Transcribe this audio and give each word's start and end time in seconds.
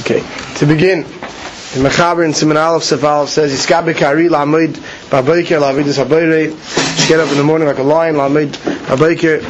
Okay, 0.00 0.20
to 0.56 0.66
begin, 0.66 1.02
the 1.02 1.80
Mechaber 1.80 2.24
in 2.24 2.34
Simon 2.34 2.56
Aleph 2.56 2.82
Sef 2.82 3.28
says, 3.28 3.52
Yiskabe 3.52 3.96
Kari 3.96 4.28
Lamed 4.28 4.74
Babayker 5.08 5.60
Lavidus 5.60 6.04
Habayre. 6.04 6.50
She 7.00 7.08
get 7.08 7.20
up 7.20 7.30
in 7.30 7.36
the 7.36 7.44
morning 7.44 7.68
like 7.68 7.78
a 7.78 7.82
lion, 7.82 8.16
Lamed 8.16 8.54
Babayker 8.54 9.40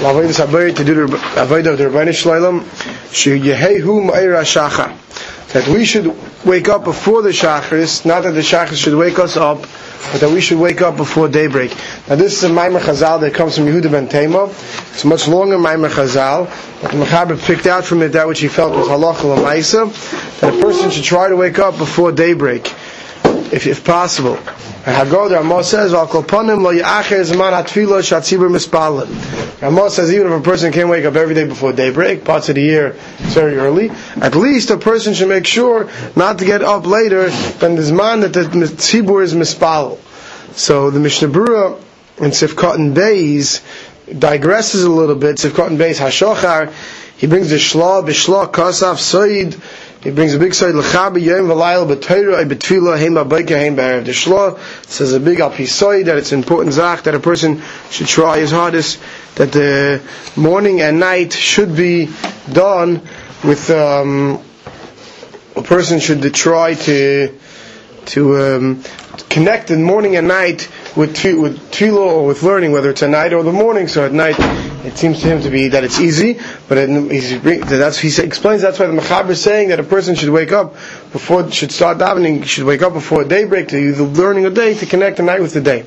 Lavidus 0.00 0.44
Habayre 0.44 0.76
to 0.76 0.84
do 0.84 0.94
the 1.06 1.16
Avodah 1.16 1.72
of 1.72 1.78
the 1.78 1.84
Rebbeinu 1.84 2.10
Shleilam. 2.10 2.62
She 3.12 3.38
Yehehu 3.38 4.10
Ma'ira 4.10 4.42
Shachar. 4.42 5.05
That 5.56 5.68
we 5.68 5.86
should 5.86 6.14
wake 6.44 6.68
up 6.68 6.84
before 6.84 7.22
the 7.22 7.30
Shachris, 7.30 8.04
not 8.04 8.24
that 8.24 8.32
the 8.32 8.42
Shachris 8.42 8.76
should 8.76 8.94
wake 8.94 9.18
us 9.18 9.38
up, 9.38 9.62
but 10.12 10.20
that 10.20 10.30
we 10.30 10.42
should 10.42 10.58
wake 10.58 10.82
up 10.82 10.98
before 10.98 11.28
daybreak. 11.28 11.74
Now 12.10 12.16
this 12.16 12.34
is 12.36 12.44
a 12.44 12.50
Maimer 12.50 12.78
Chazal 12.78 13.22
that 13.22 13.32
comes 13.32 13.56
from 13.56 13.64
Yehuda 13.64 13.90
ben 13.90 14.06
Tema. 14.06 14.50
It's 14.92 15.04
a 15.04 15.06
much 15.06 15.26
longer 15.26 15.56
Maimer 15.56 15.88
Chazal, 15.88 16.44
but 16.82 16.90
the 16.90 16.98
Mechaber 16.98 17.40
picked 17.42 17.66
out 17.66 17.86
from 17.86 18.02
it 18.02 18.08
that 18.08 18.28
which 18.28 18.40
he 18.40 18.48
felt 18.48 18.76
was 18.76 18.86
halacha 18.86 19.24
l'maisa, 19.34 20.40
that 20.40 20.54
a 20.54 20.60
person 20.60 20.90
should 20.90 21.04
try 21.04 21.26
to 21.30 21.36
wake 21.36 21.58
up 21.58 21.78
before 21.78 22.12
daybreak, 22.12 22.74
if, 23.52 23.66
if 23.66 23.84
possible. 23.84 24.36
Hagodah 24.36 25.36
Ramah 25.36 25.64
says, 25.64 25.94
"Al 25.94 26.06
kolponim 26.06 26.62
lo 26.62 26.72
yacher 26.72 27.24
zman 27.24 27.52
hatfilo 27.52 28.00
shatzibur 28.02 28.50
mispalin." 28.50 29.62
Ramah 29.62 29.90
says 29.90 30.12
even 30.12 30.32
if 30.32 30.40
a 30.40 30.42
person 30.42 30.72
can't 30.72 30.88
wake 30.88 31.04
up 31.04 31.16
every 31.16 31.34
day 31.34 31.44
before 31.44 31.72
daybreak, 31.72 32.24
parts 32.24 32.48
of 32.48 32.54
the 32.56 32.62
year 32.62 32.96
it's 33.18 33.34
very 33.34 33.56
early, 33.56 33.90
at 34.20 34.34
least 34.34 34.70
a 34.70 34.76
person 34.76 35.14
should 35.14 35.28
make 35.28 35.46
sure 35.46 35.88
not 36.14 36.38
to 36.38 36.44
get 36.44 36.62
up 36.62 36.86
later 36.86 37.30
than 37.58 37.76
the 37.76 37.82
zman 37.82 38.20
that 38.22 38.32
the 38.32 38.42
tzibur 38.42 39.22
is 39.22 39.34
mispal. 39.34 39.98
So 40.54 40.90
the 40.90 41.00
Mishnah 41.00 41.28
Berurah 41.28 41.78
in 42.18 42.30
Sifkat 42.30 42.76
and 42.76 42.96
Beis 42.96 43.60
digresses 44.08 44.84
a 44.84 44.88
little 44.88 45.16
bit. 45.16 45.36
Sifkat 45.36 45.66
and 45.66 45.78
Beis 45.78 45.98
Hashochar, 45.98 46.72
he 47.16 47.26
brings 47.26 47.50
the 47.50 47.56
shla 47.56 48.06
b'shla 48.06 48.50
kasaf 48.52 48.96
soid. 48.96 49.60
He 50.06 50.12
brings 50.12 50.34
a 50.34 50.38
big 50.38 50.54
side 50.54 50.76
l'chabi 50.76 51.20
yom 51.20 51.48
v'layel 51.48 51.84
b'teira 51.84 52.44
b'tfila 52.48 52.96
heim 52.96 53.16
heim 53.16 54.56
says 54.86 55.12
a 55.12 55.18
big 55.18 55.38
alpisoi 55.38 56.04
that 56.04 56.16
it's 56.16 56.30
important 56.30 56.74
zach 56.74 57.02
that 57.02 57.16
a 57.16 57.18
person 57.18 57.60
should 57.90 58.06
try 58.06 58.38
his 58.38 58.52
hardest 58.52 59.00
that 59.34 59.50
the 59.50 60.00
morning 60.36 60.80
and 60.80 61.00
night 61.00 61.32
should 61.32 61.74
be 61.74 62.08
done 62.52 63.02
with 63.42 63.68
um, 63.70 64.40
a 65.56 65.62
person 65.62 65.98
should 65.98 66.32
try 66.32 66.74
to 66.74 67.36
to 68.04 68.36
um, 68.36 68.84
connect 69.28 69.66
the 69.66 69.76
morning 69.76 70.14
and 70.14 70.28
night 70.28 70.68
with 70.94 71.10
with 71.24 71.58
tefillah 71.72 71.96
or 71.98 72.26
with 72.26 72.44
learning, 72.44 72.70
whether 72.70 72.90
it's 72.90 73.02
at 73.02 73.10
night 73.10 73.32
or 73.32 73.42
the 73.42 73.52
morning. 73.52 73.88
So 73.88 74.06
at 74.06 74.12
night, 74.12 74.36
it 74.86 74.96
seems 74.96 75.20
to 75.20 75.26
him 75.26 75.42
to 75.42 75.50
be 75.50 75.68
that 75.68 75.82
it's 75.84 75.98
easy, 75.98 76.38
but 76.68 76.78
it, 76.78 76.88
he 76.88 78.22
explains 78.22 78.62
that's 78.62 78.78
why 78.78 78.86
the 78.86 78.92
Mechaber 78.92 79.30
is 79.30 79.42
saying 79.42 79.70
that 79.70 79.80
a 79.80 79.84
person 79.84 80.14
should 80.14 80.30
wake 80.30 80.52
up 80.52 80.74
before 81.12 81.50
should 81.50 81.72
start 81.72 81.98
davening, 81.98 82.44
should 82.44 82.64
wake 82.64 82.82
up 82.82 82.92
before 82.92 83.24
daybreak 83.24 83.68
to 83.68 83.92
the 83.92 84.04
learning 84.04 84.46
a 84.46 84.50
day 84.50 84.74
to 84.74 84.86
connect 84.86 85.16
the 85.16 85.22
night 85.24 85.40
with 85.40 85.52
the 85.54 85.60
day, 85.60 85.84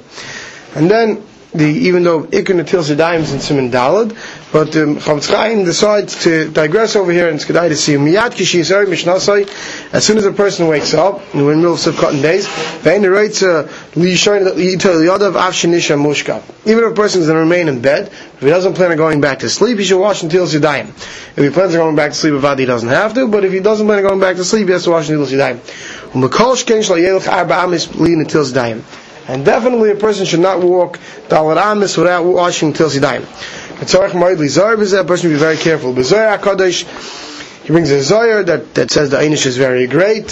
and 0.76 0.92
then 0.92 1.24
the 1.54 1.66
even 1.66 2.04
though 2.04 2.22
Ikon 2.24 2.60
Natil 2.62 2.84
Sedayim 2.84 3.22
is 3.22 3.34
in 3.34 3.40
Simon 3.40 3.72
Dalad, 3.72 4.10
but 4.52 4.76
um, 4.78 4.98
Chavetz 4.98 5.30
Chaim 5.34 5.64
decides 5.66 6.24
to 6.24 6.50
digress 6.52 6.96
over 6.96 7.12
here 7.12 7.28
and 7.28 7.40
Skadai 7.40 7.70
to 7.70 7.76
see 7.76 7.94
Miyad 7.96 8.32
Kishi 8.32 8.60
Yisrael 8.60 8.86
Mishnasai. 8.86 9.48
As 9.94 10.06
soon 10.06 10.18
as 10.20 10.26
a 10.26 10.32
person 10.32 10.68
wakes 10.68 10.94
up, 10.94 11.22
in 11.34 11.40
the 11.40 11.46
middle 11.56 11.74
of 11.74 11.98
cotton 11.98 12.22
days, 12.22 12.46
he 12.84 13.08
writes 13.08 13.42
uh, 13.42 13.64
Mushka. 13.96 14.36
Even 16.66 16.84
if 16.84 16.92
a 16.92 16.96
person 16.96 17.22
is 17.22 17.28
going 17.28 17.36
to 17.38 17.42
remain 17.42 17.68
in 17.68 17.82
bed, 17.82 18.08
if 18.10 18.40
he 18.42 18.48
doesn't 18.50 18.76
plan 18.76 18.92
on 18.92 18.98
going 18.98 19.20
back 19.22 19.40
to 19.40 19.50
sleep, 19.50 19.80
he 19.80 19.86
should 19.86 20.00
wash 20.00 20.22
until 20.22 20.46
Sedayim. 20.46 20.90
If 20.90 21.38
he 21.44 21.50
plans 21.50 21.74
on 21.74 21.80
going 21.80 21.96
back 21.96 22.12
to 22.12 22.18
sleep, 22.18 22.34
he 22.60 22.66
doesn't 22.66 22.90
have 22.90 23.16
to, 23.16 23.28
but 23.28 23.44
if 23.44 23.52
he 23.52 23.60
doesn't 23.60 23.88
plan 23.88 24.00
on 24.00 24.04
going 24.08 24.20
back 24.20 24.36
to 24.36 24.44
sleep, 24.44 24.68
he 24.68 24.74
has 24.74 24.84
to 24.84 24.92
wash 24.92 25.10
until 25.10 25.26
Sedayim. 25.26 25.60
And 29.28 29.46
definitely 29.46 29.92
a 29.92 29.96
person 29.96 30.26
should 30.26 30.40
not 30.40 30.62
walk 30.62 31.00
Dalar 31.28 31.58
Amis 31.58 31.98
without 31.98 32.24
washing 32.26 32.74
till 32.74 32.90
Lizar 34.36 34.74
a 35.00 35.04
person 35.06 35.30
should 35.30 35.36
be 35.36 35.40
very 35.40 35.58
careful. 35.58 35.94
B'Zoyar 35.94 36.38
HaKadosh, 36.40 37.39
he 37.70 37.74
brings 37.74 37.92
a 37.92 38.00
Zoyar 38.00 38.44
that, 38.48 38.74
that 38.74 38.90
says 38.90 39.12
the 39.12 39.18
Einish 39.18 39.46
is 39.46 39.56
very 39.56 39.86
great. 39.86 40.26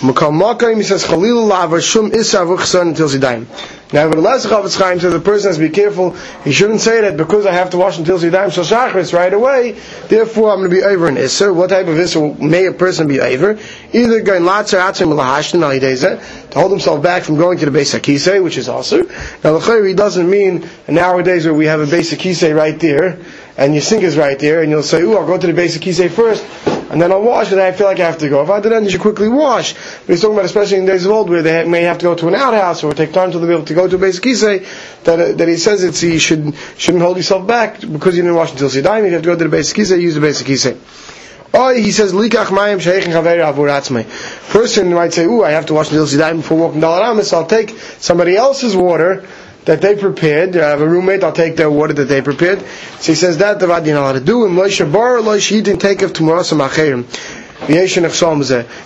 Makayim, 0.00 0.78
he 0.78 0.82
says, 0.82 1.04
Chalil 1.04 1.46
La'avar 1.46 1.82
Shum 1.82 2.14
Issa 2.14 2.38
V'chsan 2.38 2.88
until 2.88 3.10
Sidayim. 3.10 3.44
Nevertheless, 3.92 4.44
Chavetz 4.44 4.78
Chaim 4.78 5.00
says 5.00 5.14
the 5.14 5.20
person 5.20 5.48
has 5.48 5.56
to 5.56 5.66
be 5.66 5.70
careful. 5.70 6.10
He 6.44 6.52
shouldn't 6.52 6.80
say 6.80 7.00
that 7.02 7.16
because 7.16 7.46
I 7.46 7.52
have 7.52 7.70
to 7.70 7.78
wash 7.78 7.98
until 7.98 8.18
Zidayim 8.18 8.52
Shal 8.52 8.64
Shachris 8.64 9.14
right 9.14 9.32
away, 9.32 9.80
therefore 10.08 10.50
I'm 10.50 10.58
going 10.58 10.70
to 10.70 10.76
be 10.76 10.82
over 10.82 11.08
in 11.08 11.14
Isser. 11.14 11.54
What 11.54 11.70
type 11.70 11.86
of 11.86 11.96
Isser 11.96 12.38
may 12.38 12.66
a 12.66 12.72
person 12.72 13.08
be 13.08 13.20
over? 13.20 13.58
Either 13.92 14.20
going 14.20 14.42
Latzer 14.42 14.78
Atzim 14.78 15.14
Lahashtin 15.14 15.60
Alideza, 15.60 16.50
to 16.50 16.58
hold 16.58 16.70
himself 16.70 17.02
back 17.02 17.22
from 17.22 17.36
going 17.36 17.58
to 17.58 17.64
the 17.64 17.70
basic 17.70 18.02
Akise, 18.02 18.42
which 18.42 18.58
is 18.58 18.68
also. 18.68 19.04
Now, 19.42 19.58
the 19.58 19.84
he 19.86 19.94
doesn't 19.94 20.28
mean 20.28 20.68
nowadays 20.86 21.46
where 21.46 21.54
we 21.54 21.66
have 21.66 21.80
a 21.80 21.86
basic 21.86 22.18
Akise 22.18 22.54
right 22.54 22.78
there, 22.78 23.18
and 23.56 23.72
your 23.72 23.82
sink 23.82 24.02
is 24.02 24.18
right 24.18 24.38
there, 24.38 24.60
and 24.60 24.70
you'll 24.70 24.82
say, 24.82 25.00
ooh, 25.00 25.16
I'll 25.16 25.26
go 25.26 25.38
to 25.38 25.46
the 25.46 25.54
basic 25.54 25.80
Akise 25.82 26.10
first, 26.10 26.44
and 26.90 27.00
then 27.00 27.12
I'll 27.12 27.22
wash, 27.22 27.52
and 27.52 27.60
I 27.60 27.72
feel 27.72 27.86
like 27.86 28.00
I 28.00 28.06
have 28.06 28.18
to 28.18 28.28
go. 28.28 28.42
If 28.42 28.50
I 28.50 28.60
that, 28.60 28.82
you 28.82 28.90
should 28.90 29.00
quickly 29.00 29.28
wash. 29.28 29.74
But 29.74 30.06
he's 30.06 30.20
talking 30.22 30.34
about 30.36 30.46
especially 30.46 30.78
in 30.78 30.86
days 30.86 31.04
of 31.04 31.12
old 31.12 31.28
where 31.28 31.42
they 31.42 31.66
may 31.68 31.82
have 31.82 31.98
to 31.98 32.04
go 32.04 32.14
to 32.14 32.28
an 32.28 32.34
outhouse 32.34 32.82
or 32.82 32.92
take 32.94 33.12
time 33.12 33.32
to 33.32 33.38
be 33.38 33.52
able 33.52 33.64
to 33.64 33.74
go 33.74 33.86
to 33.88 33.96
a 33.96 33.98
basic 33.98 34.24
kisei, 34.24 34.66
that, 35.04 35.20
uh, 35.20 35.32
that 35.32 35.48
he 35.48 35.56
says 35.56 35.84
it's, 35.84 36.02
you 36.02 36.18
should, 36.18 36.54
shouldn't 36.76 37.02
hold 37.02 37.16
yourself 37.16 37.46
back 37.46 37.80
because 37.80 38.16
you 38.16 38.22
didn't 38.22 38.36
wash 38.36 38.52
until 38.52 38.68
Sidaim, 38.68 39.04
you 39.06 39.12
have 39.12 39.22
to 39.22 39.26
go 39.26 39.36
to 39.36 39.44
the 39.44 39.50
basic 39.50 39.76
kisei, 39.76 40.00
use 40.00 40.14
the 40.14 40.20
basic 40.20 40.46
kisei. 40.46 40.78
Or 41.52 41.72
he 41.72 41.92
says, 41.92 42.12
Likach 42.12 42.46
mayim 42.46 42.78
sheikhin 42.78 43.12
chaveri 43.12 43.40
avur 43.40 43.68
atzmei. 43.68 44.04
Person 44.50 44.92
might 44.92 45.12
say, 45.14 45.24
ooh, 45.24 45.42
I 45.42 45.50
have 45.50 45.66
to 45.66 45.74
wash 45.74 45.90
until 45.90 46.06
Sidaim 46.06 46.36
before 46.38 46.58
walking 46.58 46.80
Dalaramis, 46.80 47.32
I'll 47.32 47.46
take 47.46 47.70
somebody 47.98 48.36
else's 48.36 48.76
water, 48.76 49.26
that 49.68 49.82
they 49.82 49.94
prepared. 49.94 50.56
I 50.56 50.70
have 50.70 50.80
a 50.80 50.88
roommate, 50.88 51.22
I'll 51.22 51.30
take 51.32 51.56
their 51.56 51.70
water 51.70 51.92
that 51.92 52.06
they 52.06 52.22
prepared. 52.22 52.60
So 53.00 53.12
he 53.12 53.14
says 53.14 53.36
that 53.38 53.60
the 53.60 53.66
you 53.84 53.92
know 53.92 54.02
how 54.02 54.12
to 54.12 54.20
do. 54.20 54.46
And 54.46 54.56
Moshe 54.56 54.80
bar 54.90 55.18
Moshe 55.18 55.50
he 55.50 55.60
didn't 55.60 55.82
take 55.82 56.00
of 56.00 56.14
tomorrow 56.14 56.42
some 56.42 56.58
acherim. 56.60 57.04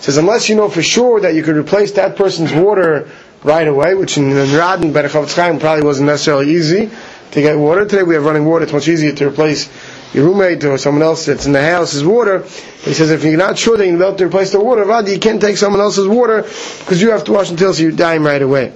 Says 0.02 0.16
unless 0.16 0.48
you 0.48 0.56
know 0.56 0.68
for 0.68 0.82
sure 0.82 1.20
that 1.20 1.34
you 1.34 1.44
could 1.44 1.56
replace 1.56 1.92
that 1.92 2.16
person's 2.16 2.52
water 2.52 3.08
right 3.44 3.68
away, 3.68 3.94
which 3.94 4.18
in, 4.18 4.30
in 4.30 4.36
Radin 4.48 4.92
Berechov 4.92 5.32
Chaim 5.36 5.60
probably 5.60 5.84
wasn't 5.84 6.08
necessarily 6.08 6.50
easy 6.52 6.90
to 7.30 7.40
get 7.40 7.56
water. 7.56 7.84
Today 7.84 8.02
we 8.02 8.14
have 8.14 8.24
running 8.24 8.44
water; 8.44 8.64
it's 8.64 8.72
much 8.72 8.88
easier 8.88 9.12
to 9.12 9.28
replace 9.28 9.70
your 10.12 10.24
roommate 10.24 10.64
or 10.64 10.78
someone 10.78 11.02
else 11.02 11.26
that's 11.26 11.46
in 11.46 11.52
the 11.52 11.62
house's 11.62 12.04
water. 12.04 12.42
He 12.82 12.92
says 12.92 13.10
if 13.12 13.22
you're 13.22 13.36
not 13.36 13.56
sure 13.56 13.76
that 13.76 13.86
you're 13.86 14.02
able 14.02 14.16
to 14.16 14.26
replace 14.26 14.50
the 14.50 14.58
water, 14.58 14.84
Vadi, 14.84 15.12
you 15.12 15.20
can't 15.20 15.40
take 15.40 15.58
someone 15.58 15.80
else's 15.80 16.08
water 16.08 16.42
because 16.42 17.00
you 17.00 17.12
have 17.12 17.22
to 17.24 17.32
wash 17.32 17.50
until 17.50 17.72
so 17.72 17.82
you 17.82 17.92
die 17.92 18.16
right 18.16 18.42
away. 18.42 18.72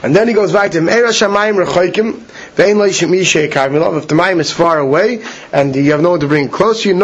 And 0.00 0.14
then 0.14 0.28
he 0.28 0.34
goes 0.34 0.52
back 0.52 0.70
to 0.72 0.78
Rechoikim, 0.78 2.22
if 2.56 4.06
the 4.08 4.14
Mayim 4.14 4.38
is 4.40 4.52
far 4.52 4.78
away 4.78 5.24
and 5.52 5.74
you 5.74 5.90
have 5.90 6.00
no 6.00 6.10
one 6.10 6.20
to 6.20 6.28
bring 6.28 6.48
close 6.48 6.82
to 6.84 6.88
you. 6.90 6.94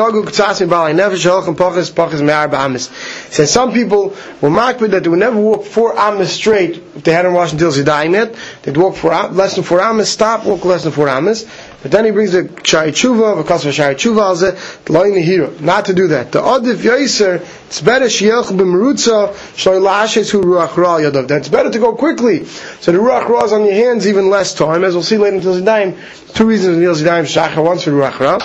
Says 3.30 3.50
some 3.52 3.72
people 3.72 4.10
were 4.40 4.50
makbid 4.50 4.90
that 4.92 5.02
they 5.02 5.08
would 5.08 5.18
never 5.18 5.40
walk 5.40 5.64
four 5.64 5.98
amas 5.98 6.32
straight 6.32 6.76
if 6.94 7.02
they 7.02 7.12
hadn't 7.12 7.32
washed 7.32 7.54
until 7.54 7.72
Zidayim 7.72 8.12
yet. 8.12 8.36
They'd 8.62 8.76
walk 8.76 8.94
for 8.94 9.10
less 9.10 9.56
than 9.56 9.64
four 9.64 9.80
amas, 9.80 10.08
stop, 10.10 10.44
walk 10.44 10.64
less 10.64 10.84
than 10.84 10.92
four 10.92 11.08
amas. 11.08 11.46
But 11.84 11.90
then 11.90 12.06
he 12.06 12.12
brings 12.12 12.32
the 12.32 12.48
Shari 12.64 12.92
Tshuva, 12.92 13.36
because 13.36 13.66
of 13.66 13.74
Shari 13.74 13.94
Tshuva, 13.94 14.86
the 14.86 14.92
Loin 14.94 15.12
Nehira. 15.12 15.60
Not 15.60 15.84
to 15.84 15.92
do 15.92 16.08
that. 16.08 16.32
The 16.32 16.40
Adif 16.40 16.76
Yaiser, 16.76 17.42
it's 17.66 17.82
better 17.82 18.06
Shiach 18.06 18.44
B'Merutza, 18.44 19.34
Shloi 19.54 19.82
La'ashes 19.82 20.30
Hu 20.30 20.40
Ruach 20.40 20.78
Ra 20.78 20.96
Yadav. 20.96 21.28
That's 21.28 21.50
better 21.50 21.70
to 21.70 21.78
go 21.78 21.94
quickly. 21.94 22.46
So 22.46 22.90
the 22.90 22.96
Ruach 22.96 23.28
Ra 23.28 23.44
is 23.44 23.52
on 23.52 23.66
your 23.66 23.74
hands 23.74 24.06
even 24.06 24.30
less 24.30 24.54
time, 24.54 24.82
as 24.82 24.94
we'll 24.94 25.02
see 25.02 25.18
later 25.18 25.36
until 25.36 25.60
Zidayim. 25.60 25.98
Two 26.32 26.46
reasons 26.46 26.78
until 26.78 26.94
Zidayim 26.94 27.24
Shachar, 27.24 27.62
once 27.62 27.84
for 27.84 27.90
Ruach 27.90 28.18
Ra. 28.18 28.38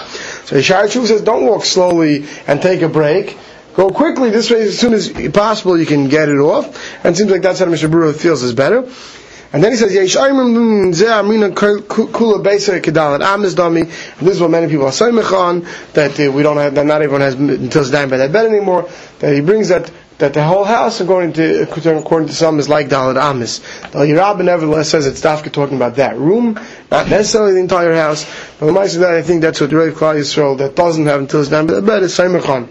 So 0.43 0.59
Shari 0.59 0.89
Tshuva 0.89 1.07
says, 1.07 1.21
don't 1.21 1.45
walk 1.45 1.63
slowly 1.63 2.25
and 2.45 2.61
take 2.61 2.81
a 2.81 2.89
break. 2.89 3.37
Go 3.73 3.89
quickly, 3.89 4.31
this 4.31 4.51
way 4.51 4.63
as 4.63 4.77
soon 4.77 4.93
as 4.93 5.09
possible 5.31 5.79
you 5.79 5.85
can 5.85 6.09
get 6.09 6.27
it 6.27 6.39
off. 6.39 7.05
And 7.05 7.15
it 7.15 7.17
seems 7.17 7.31
like 7.31 7.41
that's 7.41 7.59
how 7.59 7.67
Mishnah 7.67 7.87
Berurah 7.87 8.13
feels 8.13 8.43
is 8.43 8.51
better. 8.53 8.85
And 9.51 9.63
then 9.63 9.71
he 9.71 9.77
says, 9.77 9.93
Yesh 9.93 10.15
Amina 10.15 11.49
Kula 11.49 12.43
Besa 12.43 12.79
Kedalat 12.79 13.21
Amis 13.21 13.55
Dami. 13.55 13.85
This 14.19 14.35
is 14.35 14.41
what 14.41 14.51
many 14.51 14.67
people 14.67 14.85
are 14.85 14.91
saying 14.91 15.15
that 15.15 16.19
uh, 16.19 16.31
we 16.31 16.43
don't 16.43 16.57
have, 16.57 16.75
that 16.75 16.85
not 16.85 17.01
everyone 17.01 17.21
has 17.21 17.33
until 17.33 17.81
it's 17.81 17.89
dying 17.89 18.09
by 18.09 18.17
that 18.17 18.31
bed 18.31 18.45
anymore. 18.45 18.87
That 19.19 19.33
he 19.33 19.41
brings 19.41 19.69
that, 19.69 19.89
that 20.19 20.35
the 20.35 20.43
whole 20.43 20.65
house, 20.65 21.01
according 21.01 21.33
to, 21.33 21.63
according 21.63 22.27
to 22.27 22.35
some, 22.35 22.59
is 22.59 22.69
like 22.69 22.89
Dalit 22.89 23.19
Amis. 23.19 23.57
The 23.89 23.99
Yerabah 23.99 24.45
nevertheless 24.45 24.89
says 24.89 25.07
it's 25.07 25.21
Dafka 25.21 25.51
talking 25.51 25.77
about 25.77 25.95
that 25.95 26.15
room, 26.15 26.59
not 26.91 27.09
necessarily 27.09 27.53
the 27.53 27.59
entire 27.59 27.95
house. 27.95 28.25
But 28.59 28.67
the 28.67 28.99
that 28.99 29.15
I 29.15 29.23
think 29.23 29.41
that's 29.41 29.59
what 29.59 29.71
Rav 29.71 29.95
Klal 29.95 30.19
Yisrael 30.19 30.59
that 30.59 30.75
doesn't 30.75 31.07
have 31.07 31.21
until 31.21 31.41
it's 31.41 31.49
dying 31.49 31.65
by 31.65 31.73
that 31.73 31.85
bed 31.87 32.03
is 32.03 32.15
Saimachon. 32.15 32.67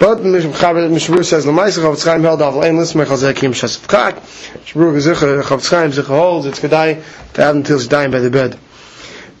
But 0.00 0.20
Mishmur 0.20 1.26
says 1.26 1.44
Lamaisa 1.44 1.80
Chavetz 1.80 2.06
Chaim 2.06 2.22
held 2.22 2.40
off 2.40 2.54
Ein 2.54 2.76
Lismei 2.76 3.04
Chazek 3.04 3.42
Yim 3.42 3.52
Shasif 3.52 3.86
Kak. 3.86 4.14
Mishmur 4.16 4.94
Gezicha 4.94 5.42
Chavetz 5.42 5.68
Chaim 5.68 5.90
Zicha 5.90 6.06
holds 6.06 6.46
it's 6.46 6.58
Kedai 6.58 7.04
to 7.34 7.42
have 7.42 7.54
until 7.54 7.76
he's 7.76 7.86
dying 7.86 8.10
by 8.10 8.20
the 8.20 8.30
bed. 8.30 8.58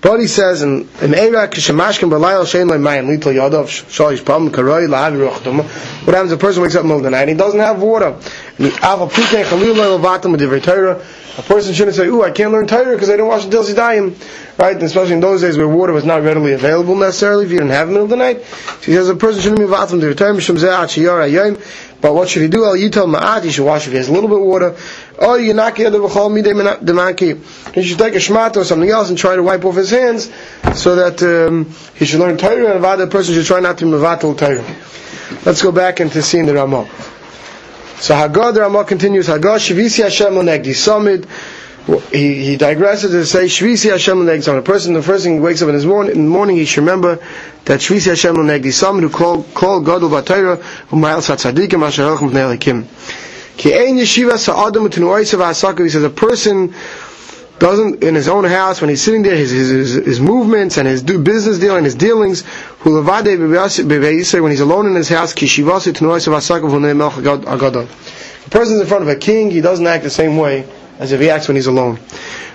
But 0.02 0.20
he 0.20 0.26
says 0.26 0.60
in 0.60 0.80
in 1.00 1.12
Eira 1.14 1.48
Kishemashkin 1.48 2.10
Balayel 2.10 2.44
Shein 2.44 2.68
Lay 2.68 2.76
Mayim 2.76 3.06
Little 3.06 3.32
Yadav 3.32 3.68
Shalish 3.68 4.22
Pam 4.22 4.50
Karoi 4.50 4.86
Lahavi 4.86 5.30
Ruchdum. 5.30 5.62
What 6.06 6.14
happens? 6.14 6.32
A 6.32 6.36
person 6.36 6.62
wakes 6.62 6.74
up 6.74 6.82
in 6.82 6.88
the 6.88 6.94
middle 6.94 7.06
of 7.06 7.10
the 7.10 7.10
night 7.10 7.22
and 7.22 7.30
he 7.30 7.36
doesn't 7.36 7.60
have 7.60 7.80
water. 7.80 8.18
A 11.38 11.42
person 11.42 11.72
shouldn't 11.72 11.96
say, 11.96 12.06
"Ooh, 12.08 12.22
I 12.22 12.30
can't 12.30 12.52
learn 12.52 12.66
Torah 12.66 12.92
because 12.92 13.08
I 13.08 13.12
didn't 13.12 13.28
wash 13.28 13.44
until 13.44 13.64
Zidayim." 13.64 14.14
Right? 14.58 14.74
And 14.74 14.82
especially 14.82 15.14
in 15.14 15.20
those 15.20 15.40
days 15.40 15.56
where 15.56 15.66
water 15.66 15.94
was 15.94 16.04
not 16.04 16.22
readily 16.22 16.52
available 16.52 16.94
necessarily 16.94 17.46
if 17.46 17.52
you 17.52 17.56
didn't 17.56 17.72
have 17.72 17.88
it 17.88 17.92
in 17.92 17.94
the 17.94 18.00
middle 18.00 18.04
of 18.04 18.10
the 18.10 18.16
night. 18.16 18.44
So 18.82 18.86
he 18.86 18.92
says 18.92 19.08
a 19.08 19.16
person 19.16 19.40
shouldn't 19.40 19.60
be 19.60 19.64
Vatim 19.64 20.00
Torah. 20.14 21.56
But 22.02 22.14
what 22.14 22.28
should 22.28 22.42
he 22.42 22.48
do? 22.48 22.60
Well, 22.60 22.74
El 22.74 22.76
Yitel 22.76 23.14
Ma'at. 23.14 23.44
He 23.44 23.50
should 23.50 23.64
wash 23.64 23.86
if 23.86 23.92
he 23.92 23.96
has 23.96 24.08
a 24.08 24.12
little 24.12 24.28
bit 24.28 24.38
of 24.38 24.44
water. 24.44 24.76
Oh, 25.18 25.36
you 25.36 25.54
knock 25.54 25.76
the 25.76 25.84
B'chol 25.84 26.30
Midei 26.30 26.52
Demanki. 26.82 27.74
He 27.74 27.82
should 27.82 27.98
take 27.98 28.14
a 28.14 28.18
shmat 28.18 28.56
or 28.56 28.64
something 28.64 28.90
else 28.90 29.08
and 29.08 29.16
try 29.16 29.36
to 29.36 29.42
wipe 29.42 29.64
off 29.64 29.76
his 29.76 29.90
hands 29.90 30.30
so 30.74 30.96
that 30.96 31.22
um, 31.22 31.72
he 31.94 32.04
should 32.04 32.20
learn 32.20 32.36
Torah 32.36 32.74
and 32.74 33.00
the 33.00 33.06
person 33.06 33.32
should 33.34 33.46
try 33.46 33.60
not 33.60 33.78
to 33.78 33.86
mevatel 33.86 34.36
Torah. 34.36 34.64
Let's 35.46 35.62
go 35.62 35.72
back 35.72 36.00
into 36.00 36.20
seeing 36.20 36.44
the 36.44 36.54
Ramah. 36.54 36.88
So 38.00 38.14
Hagad 38.14 38.56
Ramah 38.56 38.84
continues, 38.84 39.28
Hagad 39.28 39.58
Shivisi 39.58 40.02
Hashem 40.02 40.32
Lenegdi 40.32 40.72
Samid. 40.72 41.28
He, 42.10 42.44
he 42.44 42.56
digresses 42.56 43.10
to 43.10 43.26
say 43.26 43.44
Shvisi 43.44 43.90
Hashem 43.90 44.16
Lenegdi 44.16 44.56
A 44.58 44.62
person, 44.62 44.94
the 44.94 45.02
first 45.02 45.24
thing 45.24 45.34
he 45.34 45.40
wakes 45.40 45.60
up 45.60 45.68
in, 45.68 45.74
his 45.74 45.84
morning, 45.84 46.16
in 46.16 46.24
the 46.24 46.30
morning, 46.30 46.56
he 46.56 46.64
should 46.64 46.80
remember 46.80 47.16
that 47.66 47.80
Shvisi 47.80 48.06
Hashem 48.06 48.36
Lenegdi 48.36 48.68
Samid 48.72 49.00
who 49.02 49.10
call, 49.10 49.42
call 49.42 49.80
Gadol 49.80 50.08
Batayra 50.08 50.56
Umayel 50.88 51.20
Satzadikim 51.20 51.86
Asher 51.86 52.04
Elchim 52.04 52.30
Pnei 52.30 52.56
Elikim. 52.56 53.56
Ki 53.58 53.74
Ein 53.74 53.96
Yeshiva 53.96 54.38
Sa'adam 54.38 54.88
Tenuoisav 54.88 55.38
Hasakav. 55.38 55.84
He 55.84 55.90
says 55.90 56.02
a 56.02 56.08
person 56.08 56.72
doesn't 57.60 58.02
in 58.02 58.14
his 58.14 58.26
own 58.26 58.44
house 58.44 58.80
when 58.80 58.88
he's 58.88 59.02
sitting 59.02 59.22
there 59.22 59.36
his 59.36 59.50
his, 59.50 59.92
his 59.92 60.18
movements 60.18 60.78
and 60.78 60.88
his 60.88 61.02
business 61.02 61.58
deal 61.58 61.76
and 61.76 61.84
his 61.84 61.94
dealings 61.94 62.42
when 64.40 64.50
he's 64.50 64.60
alone 64.60 64.86
in 64.86 64.94
his 64.94 65.10
house 65.10 65.34
the 68.44 68.50
person's 68.50 68.80
in 68.80 68.86
front 68.86 69.02
of 69.02 69.08
a 69.08 69.14
king 69.16 69.50
he 69.50 69.60
doesn't 69.60 69.86
act 69.86 70.02
the 70.04 70.10
same 70.10 70.38
way 70.38 70.66
as 70.98 71.12
if 71.12 71.20
he 71.20 71.28
acts 71.28 71.48
when 71.48 71.56
he's 71.56 71.66
alone 71.68 71.98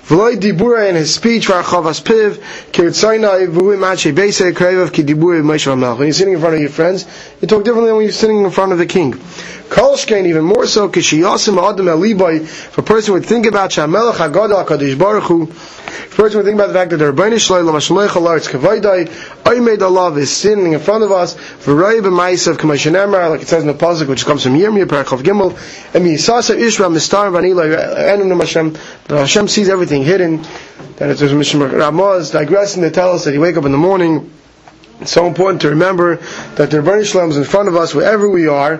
V'loy 0.07 0.35
dibura 0.35 0.87
in 0.87 0.95
his 0.95 1.15
speech 1.15 1.47
v'archavas 1.47 2.03
piv 2.03 2.37
kirtzaina 2.71 3.47
v'hui 3.47 3.79
machi 3.79 4.11
beisei 4.11 4.51
krevav 4.53 4.93
ki 4.93 5.03
dibura 5.03 5.41
Moshe 5.41 5.67
When 5.97 6.07
you're 6.07 6.13
sitting 6.13 6.33
in 6.33 6.39
front 6.39 6.55
of 6.55 6.61
your 6.61 6.69
friends, 6.69 7.07
you 7.41 7.47
talk 7.47 7.63
differently 7.63 7.89
than 7.89 7.95
when 7.97 8.05
you're 8.05 8.13
sitting 8.13 8.43
in 8.43 8.51
front 8.51 8.71
of 8.71 8.77
the 8.77 8.85
king. 8.85 9.13
Kolshkein 9.13 10.27
even 10.27 10.43
more 10.43 10.67
so 10.67 10.89
kishiyasim 10.89 11.57
adam 11.57 11.87
eliboy. 11.87 12.41
If 12.41 12.77
a 12.77 12.83
person 12.83 13.15
would 13.15 13.25
think 13.25 13.47
about 13.47 13.71
Shamelach 13.71 14.13
Hagadol 14.13 14.63
Hakadosh 14.63 14.97
Baruch 14.97 15.23
Hu, 15.23 15.43
if 15.43 16.13
a 16.13 16.15
person 16.15 16.37
would 16.37 16.45
think 16.45 16.55
about 16.55 16.67
the 16.67 16.73
fact 16.73 16.91
that 16.91 16.97
the 16.97 17.11
Rebbeinu 17.11 17.33
Shloim 17.33 17.67
Lamashloich 17.67 18.09
Alarz 18.09 18.47
Kavaydai 18.47 19.07
Oymei 19.43 19.81
Allah 19.81 20.13
is 20.13 20.31
sitting 20.31 20.73
in 20.73 20.79
front 20.79 21.03
of 21.03 21.11
us 21.11 21.35
v'roi 21.35 22.01
b'maisav 22.01 22.57
k'mashenemar 22.57 23.31
like 23.31 23.41
it 23.41 23.47
says 23.47 23.63
in 23.63 23.67
the 23.67 23.73
pasuk 23.73 24.07
which 24.07 24.25
comes 24.25 24.43
from 24.43 24.53
Yirmiyah 24.53 24.85
Parachav 24.85 25.23
Gimel 25.23 25.51
and 25.95 26.05
Yisasa 26.05 26.55
Ishra 26.55 26.91
Mistar 26.91 27.31
Vanila 27.31 27.65
Enum 27.97 28.39
Hashem 28.39 28.73
that 29.07 29.19
Hashem 29.19 29.47
sees 29.47 29.69
everything 29.69 29.94
hidden. 30.03 30.41
That 30.97 31.09
it's 31.09 31.21
a 31.21 31.33
Mishnah 31.33 31.65
Ramaz 31.65 32.31
digressing 32.31 32.83
to 32.83 32.91
tell 32.91 33.11
us 33.11 33.25
that 33.25 33.33
you 33.33 33.41
wake 33.41 33.57
up 33.57 33.65
in 33.65 33.71
the 33.71 33.77
morning. 33.77 34.31
It's 35.01 35.11
so 35.11 35.25
important 35.27 35.61
to 35.63 35.69
remember 35.69 36.17
that 36.55 36.71
the 36.71 36.77
Rebbeinu 36.77 37.05
Shalom 37.05 37.29
is 37.29 37.37
in 37.37 37.43
front 37.43 37.67
of 37.67 37.75
us 37.75 37.93
wherever 37.93 38.29
we 38.29 38.47
are. 38.47 38.79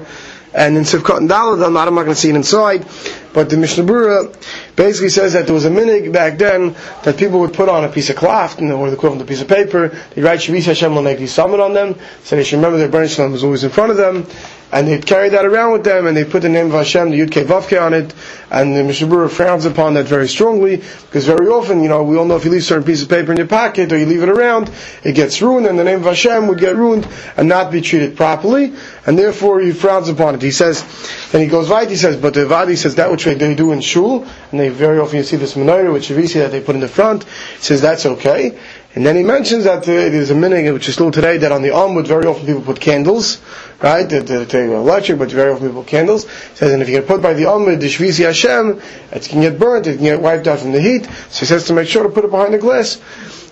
And 0.53 0.77
in 0.77 0.83
Sivkot 0.83 1.17
and 1.17 1.29
Dalad, 1.29 1.65
I'm 1.65 1.73
not, 1.73 1.89
I'm 1.89 1.95
not 1.95 2.03
going 2.03 2.15
to 2.15 2.21
see 2.21 2.29
it 2.29 2.35
inside, 2.37 2.87
but 3.33 3.49
the 3.49 3.57
Mishnah 3.57 3.83
Berurah 3.83 4.33
basically 4.77 5.09
says 5.09 5.33
that 5.33 5.47
there 5.47 5.53
was 5.53 5.65
a 5.65 5.69
minig 5.69 6.13
back 6.13 6.37
then 6.37 6.73
that 7.03 7.17
people 7.17 7.41
would 7.41 7.53
put 7.53 7.67
on 7.67 7.83
a 7.83 7.89
piece 7.89 8.09
of 8.09 8.15
cloth, 8.15 8.61
or 8.61 8.89
the 8.89 8.95
equivalent 8.95 9.21
of 9.21 9.27
a 9.27 9.29
piece 9.29 9.41
of 9.41 9.49
paper, 9.49 9.89
they 10.13 10.21
write 10.21 10.39
Shavis 10.39 10.63
Hashem 10.63 10.93
Lanegdi 10.93 11.27
Summit 11.27 11.59
on 11.59 11.73
them, 11.73 11.99
so 12.23 12.37
they 12.37 12.45
should 12.45 12.55
remember 12.55 12.77
that 12.77 12.89
Rebbeinu 12.89 13.13
Shalom 13.13 13.33
was 13.33 13.43
always 13.43 13.65
in 13.65 13.69
front 13.69 13.91
of 13.91 13.97
them, 13.97 14.25
and 14.71 14.87
they'd 14.87 15.05
carry 15.05 15.29
that 15.29 15.45
around 15.45 15.73
with 15.73 15.83
them, 15.83 16.07
and 16.07 16.17
they 16.17 16.25
put 16.25 16.41
the 16.41 16.49
name 16.49 16.67
of 16.67 16.73
Hashem, 16.73 17.11
the 17.11 17.19
Yud 17.19 17.29
Vavke 17.29 17.81
on 17.81 17.93
it, 17.93 18.13
and 18.51 18.75
the 18.75 18.83
Mishnah 18.83 19.07
Berurah 19.07 19.29
frowns 19.29 19.65
upon 19.65 19.93
that 19.93 20.05
very 20.05 20.27
strongly, 20.27 20.77
because 20.77 21.25
very 21.25 21.47
often, 21.47 21.81
you 21.81 21.89
know, 21.89 22.03
we 22.03 22.17
all 22.17 22.25
know 22.25 22.35
if 22.35 22.45
you 22.45 22.51
leave 22.51 22.61
a 22.61 22.63
certain 22.63 22.83
piece 22.83 23.01
of 23.03 23.09
paper 23.09 23.31
in 23.31 23.37
your 23.37 23.47
pocket, 23.47 23.91
or 23.91 23.97
you 23.97 24.05
leave 24.05 24.23
it 24.23 24.29
around, 24.29 24.71
it 25.03 25.13
gets 25.13 25.41
ruined, 25.41 25.65
and 25.67 25.77
the 25.77 25.83
name 25.83 25.99
of 25.99 26.05
Hashem 26.05 26.47
would 26.47 26.59
get 26.59 26.75
ruined, 26.75 27.07
and 27.37 27.47
not 27.47 27.71
be 27.71 27.81
treated 27.81 28.17
properly, 28.17 28.73
and 29.05 29.17
therefore 29.17 29.61
he 29.61 29.71
frowns 29.71 30.09
upon 30.09 30.35
it. 30.35 30.41
He 30.41 30.51
says, 30.51 30.83
then 31.31 31.41
he 31.41 31.47
goes 31.47 31.69
right, 31.69 31.89
he 31.89 31.95
says, 31.95 32.17
but 32.17 32.33
the 32.33 32.45
Vadi 32.45 32.75
says 32.75 32.95
that 32.95 33.11
which 33.11 33.25
they 33.25 33.55
do 33.55 33.71
in 33.71 33.81
Shul, 33.81 34.25
and 34.51 34.59
they 34.59 34.69
very 34.69 34.99
often 34.99 35.17
you 35.17 35.23
see 35.23 35.37
this 35.37 35.53
menorah 35.53 35.93
which 35.93 36.09
you 36.09 36.27
see 36.27 36.39
that 36.39 36.51
they 36.51 36.61
put 36.61 36.75
in 36.75 36.81
the 36.81 36.87
front, 36.87 37.23
he 37.23 37.61
says 37.61 37.81
that's 37.81 38.05
okay, 38.05 38.57
and 38.95 39.05
then 39.05 39.17
he 39.17 39.23
mentions 39.23 39.65
that 39.65 39.83
uh, 39.83 39.85
there's 39.85 40.31
a 40.31 40.33
minig 40.33 40.71
which 40.73 40.87
is 40.87 40.93
still 40.93 41.11
today 41.11 41.37
that 41.37 41.51
on 41.51 41.61
the 41.61 41.69
Amud 41.69 42.07
very 42.07 42.25
often 42.25 42.45
people 42.45 42.61
put 42.61 42.79
candles, 42.79 43.41
right? 43.81 44.07
They, 44.07 44.19
they, 44.19 44.45
they 44.45 44.73
electric, 44.73 45.19
but 45.19 45.29
very 45.31 45.51
often 45.51 45.67
people 45.67 45.83
put 45.83 45.89
candles. 45.89 46.23
He 46.23 46.55
says, 46.55 46.71
and 46.71 46.81
if 46.81 46.87
you 46.87 46.95
get 46.99 47.05
put 47.05 47.21
by 47.21 47.33
the 47.33 47.43
Amud, 47.43 47.81
the 47.81 47.87
Shvisi 47.87 48.23
Hashem, 48.23 48.81
it 49.11 49.23
can 49.23 49.41
get 49.41 49.59
burnt, 49.59 49.85
it 49.87 49.95
can 49.95 50.03
get 50.03 50.21
wiped 50.21 50.47
out 50.47 50.59
from 50.59 50.71
the 50.71 50.81
heat. 50.81 51.05
So 51.29 51.41
he 51.41 51.45
says 51.45 51.65
to 51.65 51.73
make 51.73 51.89
sure 51.89 52.03
to 52.03 52.09
put 52.09 52.23
it 52.23 52.31
behind 52.31 52.53
the 52.53 52.57
glass. 52.57 53.01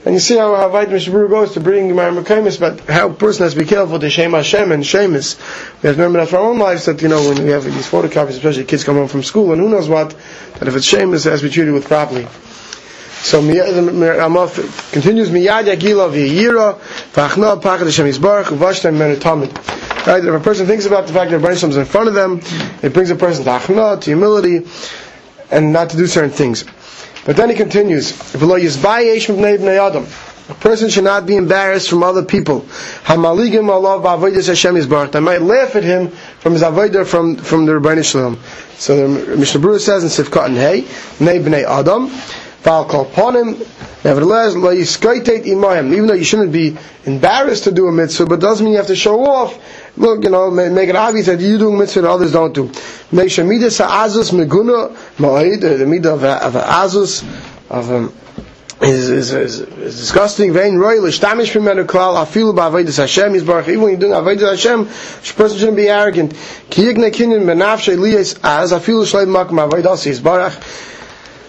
And 0.05 0.15
you 0.15 0.19
see 0.19 0.37
how, 0.37 0.55
how 0.55 0.69
Vait 0.69 0.87
Mishabur 0.87 1.29
goes 1.29 1.53
to 1.53 1.59
bring 1.59 1.93
my 1.93 2.09
Mekaimis, 2.09 2.57
but 2.57 2.79
how 2.89 3.09
a 3.09 3.13
person 3.13 3.43
has 3.43 3.53
to 3.53 3.59
be 3.59 3.65
careful 3.65 3.99
to 3.99 4.09
Shem 4.09 4.31
Hashem 4.31 4.71
and 4.71 4.85
Shemus. 4.85 5.37
We 5.81 5.87
have 5.87 5.95
to 5.97 6.03
remember 6.03 6.19
that 6.19 6.29
for 6.29 6.37
our 6.37 6.49
own 6.51 6.59
lives 6.59 6.85
that, 6.85 7.01
you 7.01 7.09
know, 7.09 7.29
when 7.29 7.43
we 7.43 7.51
have 7.51 7.65
these 7.65 7.89
photocopies, 7.89 8.29
especially 8.29 8.63
kids 8.63 8.83
come 8.83 8.95
home 8.95 9.07
from 9.09 9.23
school 9.23 9.51
and 9.51 9.61
who 9.61 9.69
knows 9.69 9.89
what, 9.89 10.15
that 10.55 10.67
if 10.67 10.75
it's 10.75 10.85
Shemus, 10.85 11.25
it 11.25 11.31
has 11.31 11.41
to 11.41 11.47
be 11.47 11.53
treated 11.53 11.73
with 11.73 11.85
properly. 11.85 12.27
So 13.23 13.41
Ramah 13.41 14.49
continues 14.91 15.29
miyad 15.29 15.73
yagila 15.73 16.11
v'yira 16.11 16.77
v'achna 17.13 17.61
pachad 17.61 17.85
Hashem 17.85 18.05
Yisbarach 18.05 18.51
uvashtem 18.51 18.97
menu 18.97 19.15
Right, 20.05 20.25
if 20.25 20.33
a 20.33 20.41
person 20.41 20.67
thinks 20.67 20.85
about 20.85 21.07
the 21.07 21.13
fact 21.13 21.31
that 21.31 21.39
Rebbeinu 21.39 21.69
is 21.69 21.77
in 21.77 21.85
front 21.85 22.09
of 22.09 22.15
them, 22.15 22.41
it 22.81 22.91
brings 22.93 23.09
a 23.11 23.15
person 23.15 23.45
to 23.45 23.51
achna, 23.51 24.01
to 24.01 24.09
humility, 24.09 24.67
and 25.49 25.71
not 25.71 25.91
to 25.91 25.97
do 25.97 26.05
certain 26.07 26.31
things. 26.31 26.65
But 27.25 27.37
then 27.37 27.49
he 27.49 27.55
continues, 27.55 28.11
a 28.35 28.37
person 30.55 30.89
should 30.89 31.05
not 31.05 31.25
be 31.25 31.37
embarrassed 31.37 31.89
from 31.89 32.03
other 32.03 32.25
people. 32.25 32.65
They 33.07 33.15
might 33.15 33.31
laugh 35.41 35.75
at 35.77 35.83
him 35.85 36.09
from 36.09 36.53
his 36.53 36.61
avodah 36.61 37.07
from 37.07 37.37
from 37.37 37.65
the 37.65 37.71
Rebbeinu 37.71 38.03
Shalom. 38.03 38.37
So 38.75 39.07
the 39.07 39.37
Mishnah 39.37 39.61
Berurah 39.61 39.79
says 39.79 40.03
in 40.03 40.09
Sivkot 40.09 40.47
and 40.47 40.57
Hey, 40.57 40.81
Nei 41.23 41.39
b'nei 41.39 41.63
Adam. 41.63 42.11
Nevertheless, 42.65 44.55
even 44.55 46.07
though 46.07 46.13
you 46.13 46.23
shouldn't 46.23 46.51
be 46.51 46.77
embarrassed 47.05 47.65
to 47.65 47.71
do 47.71 47.87
a 47.87 47.91
mitzvah, 47.91 48.25
but 48.25 48.39
doesn't 48.39 48.63
mean 48.63 48.73
you 48.73 48.77
have 48.77 48.87
to 48.87 48.95
show 48.95 49.25
off. 49.25 49.59
Look, 49.97 50.23
you 50.23 50.29
know, 50.29 50.49
make 50.51 50.89
it 50.89 50.95
obvious 50.95 51.25
that 51.27 51.39
you 51.39 51.57
do 51.57 51.73
a 51.73 51.77
mitzvah 51.77 52.01
and 52.01 52.07
others 52.07 52.31
don't 52.31 52.53
do. 52.53 52.71
Make 53.11 53.31
sure 53.31 53.45
ma'id, 53.45 53.61
the 55.61 55.85
midah 55.85 56.41
of, 56.41 56.53
azus, 56.53 57.23
of 57.69 57.91
um, 57.91 58.13
is, 58.81 59.09
is, 59.09 59.33
is, 59.33 59.59
is 59.59 59.99
disgusting. 59.99 60.49
Even 60.49 60.73
when 60.73 60.73
you're 60.73 61.11
doing 61.11 61.21
avodas 64.13 64.49
Hashem, 64.49 64.81
a 64.81 64.85
person 65.37 65.57
shouldn't 65.57 65.77
be 65.77 65.89
arrogant. 65.89 66.33
Ki 66.69 66.83
yigne 66.83 67.11
kinyin 67.11 67.45
benafshe 67.45 67.95
liyes 67.95 68.37
az 68.43 68.71
afilu 68.73 69.05
shleim 69.05 69.29
makom 69.29 69.59
avodas 69.69 70.05
yisbarach. 70.05 70.55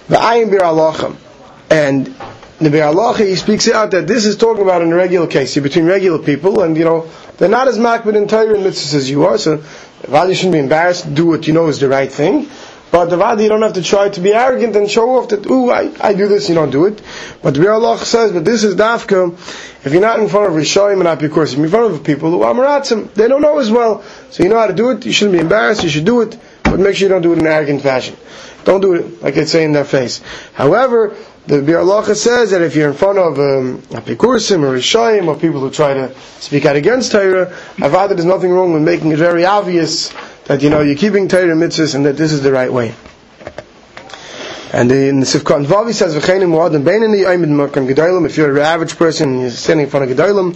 The 0.08 0.16
ayin 0.16 0.50
bir 0.50 0.60
alachim. 0.60 1.16
And 1.70 2.14
the 2.58 2.70
bir 2.70 3.24
he 3.24 3.36
speaks 3.36 3.68
out 3.68 3.90
that 3.92 4.06
this 4.06 4.26
is 4.26 4.36
talking 4.36 4.62
about 4.62 4.82
in 4.82 4.92
a 4.92 4.96
regular 4.96 5.26
case, 5.26 5.56
between 5.58 5.86
regular 5.86 6.18
people, 6.18 6.62
and 6.62 6.76
you 6.76 6.84
know, 6.84 7.08
they're 7.38 7.48
not 7.48 7.68
as 7.68 7.78
makbid 7.78 8.14
in 8.14 8.28
Torah 8.28 8.54
and 8.54 8.64
mitzvahs 8.64 8.94
as 8.94 9.10
you 9.10 9.24
are, 9.26 9.38
so 9.38 9.62
Vadi 10.02 10.34
shouldn't 10.34 10.52
be 10.52 10.58
embarrassed 10.58 11.14
do 11.14 11.26
what 11.26 11.46
you 11.46 11.52
know 11.52 11.68
is 11.68 11.80
the 11.80 11.88
right 11.88 12.10
thing. 12.10 12.48
But 12.90 13.06
the 13.06 13.16
Vadi, 13.16 13.42
you 13.42 13.48
don't 13.48 13.62
have 13.62 13.72
to 13.72 13.82
try 13.82 14.08
to 14.08 14.20
be 14.20 14.32
arrogant 14.32 14.76
and 14.76 14.88
show 14.88 15.16
off 15.16 15.30
that, 15.30 15.46
ooh, 15.46 15.70
I, 15.70 15.90
I 16.00 16.14
do 16.14 16.28
this, 16.28 16.48
you 16.48 16.54
don't 16.54 16.70
do 16.70 16.84
it. 16.84 17.02
But 17.42 17.54
the 17.54 17.60
Bir 17.60 17.96
says, 17.98 18.30
but 18.30 18.44
this 18.44 18.62
is 18.62 18.76
dafka, 18.76 19.32
if 19.84 19.92
you're 19.92 20.00
not 20.00 20.20
in 20.20 20.28
front 20.28 20.46
of 20.46 20.52
Rishoyim 20.52 21.00
and 21.00 21.20
Apikosim, 21.20 21.56
you're 21.56 21.64
in 21.64 21.70
front 21.72 21.92
of 21.92 22.04
people 22.04 22.30
who 22.30 22.42
are 22.42 22.54
Maratzim, 22.54 23.12
they 23.14 23.26
don't 23.26 23.42
know 23.42 23.58
as 23.58 23.70
well. 23.70 24.04
So 24.30 24.44
you 24.44 24.48
know 24.48 24.58
how 24.58 24.68
to 24.68 24.74
do 24.74 24.90
it, 24.90 25.04
you 25.04 25.12
shouldn't 25.12 25.32
be 25.32 25.40
embarrassed, 25.40 25.82
you 25.82 25.88
should 25.88 26.04
do 26.04 26.20
it, 26.20 26.38
but 26.74 26.80
make 26.82 26.96
sure 26.96 27.06
you 27.06 27.08
don't 27.14 27.22
do 27.22 27.32
it 27.32 27.38
in 27.38 27.46
an 27.46 27.52
arrogant 27.52 27.82
fashion. 27.82 28.16
Don't 28.64 28.80
do 28.80 28.94
it 28.94 29.22
like 29.22 29.36
they 29.36 29.44
say 29.44 29.62
in 29.62 29.70
their 29.70 29.84
face. 29.84 30.20
However, 30.54 31.14
the 31.46 31.62
Bir 31.62 31.84
says 32.16 32.50
that 32.50 32.62
if 32.62 32.74
you're 32.74 32.90
in 32.90 32.96
front 32.96 33.16
of 33.16 33.38
um, 33.38 33.78
Apikursim 33.92 34.64
or 34.64 34.76
Rishayim 34.76 35.28
or 35.28 35.36
people 35.36 35.60
who 35.60 35.70
try 35.70 35.94
to 35.94 36.12
speak 36.40 36.66
out 36.66 36.74
against 36.74 37.12
Torah, 37.12 37.46
Avad 37.76 38.08
there's 38.08 38.24
nothing 38.24 38.50
wrong 38.50 38.72
with 38.72 38.82
making 38.82 39.12
it 39.12 39.18
very 39.18 39.44
obvious 39.44 40.12
that 40.46 40.62
you 40.62 40.70
know 40.70 40.80
you're 40.80 40.96
keeping 40.96 41.28
Torah 41.28 41.54
mitzvahs 41.54 41.94
and 41.94 42.06
that 42.06 42.16
this 42.16 42.32
is 42.32 42.42
the 42.42 42.50
right 42.50 42.72
way. 42.72 42.92
And 44.74 44.90
in 44.90 45.20
the 45.20 45.26
Sifkat 45.26 45.54
and 45.54 45.66
Vavi 45.66 45.94
says, 45.94 46.16
V'chenim 46.16 46.50
mu'adim 46.50 46.82
beinani 46.82 47.24
oimid 47.24 47.46
makam 47.46 47.86
gedolim. 47.86 48.26
If 48.26 48.36
you're 48.36 48.50
an 48.56 48.60
average 48.60 48.96
person, 48.96 49.38
you're 49.38 49.50
standing 49.50 49.84
in 49.84 49.90
front 49.90 50.10
of 50.10 50.16
gedolim. 50.16 50.52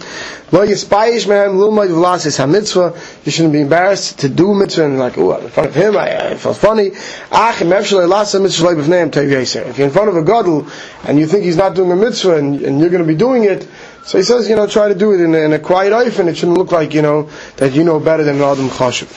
Lo 0.51 0.67
yispayish 0.67 1.25
mehem 1.25 1.55
lulmaid 1.55 1.87
v'lasis 1.87 2.37
ha-mitzvah. 2.37 2.99
You 3.23 3.31
shouldn't 3.31 3.53
be 3.53 3.61
embarrassed 3.61 4.19
to 4.19 4.27
do 4.27 4.53
mitzvah 4.53 4.83
and 4.83 4.99
like, 4.99 5.17
oh, 5.17 5.37
in 5.37 5.47
front 5.47 5.69
of 5.69 5.75
him, 5.75 5.95
I, 5.95 6.31
I 6.31 6.35
felt 6.35 6.57
funny. 6.57 6.91
Ach, 7.31 7.61
im 7.61 7.69
efshalei 7.69 8.09
lasa 8.09 8.41
mitzvah 8.41 8.75
b'fneim 8.75 9.09
tev 9.09 9.29
yeser. 9.29 9.65
If 9.65 9.77
you're 9.77 9.87
in 9.87 9.93
front 9.93 10.09
of 10.09 10.17
a 10.17 10.21
gadol 10.21 10.67
and 11.05 11.17
you 11.17 11.25
think 11.25 11.45
he's 11.45 11.55
not 11.55 11.75
doing 11.75 11.89
a 11.93 11.95
mitzvah 11.95 12.35
and, 12.35 12.61
and 12.61 12.81
you're 12.81 12.89
going 12.89 13.01
to 13.01 13.07
be 13.07 13.15
doing 13.15 13.45
it, 13.45 13.69
so 14.03 14.17
he 14.17 14.25
says, 14.25 14.49
you 14.49 14.57
know, 14.57 14.67
try 14.67 14.89
to 14.89 14.95
do 14.95 15.13
it 15.13 15.21
in 15.21 15.33
a, 15.33 15.37
in 15.37 15.53
a 15.53 15.59
quiet 15.59 15.93
life 15.93 16.19
and 16.19 16.27
it 16.27 16.35
shouldn't 16.35 16.57
look 16.57 16.73
like, 16.73 16.93
you 16.93 17.01
know, 17.01 17.29
that 17.55 17.71
you 17.71 17.85
know 17.85 18.01
better 18.01 18.25
than 18.25 18.41
Adam 18.41 18.67
Chashiv. 18.67 19.15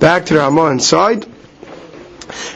Back 0.00 0.24
to 0.24 0.34
the 0.34 0.40
Ramah 0.40 0.70
inside. 0.70 1.35